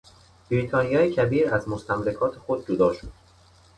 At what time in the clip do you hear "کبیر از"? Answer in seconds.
1.13-1.69